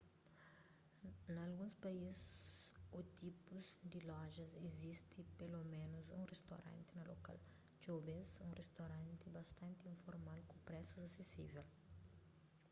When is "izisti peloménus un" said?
4.67-6.23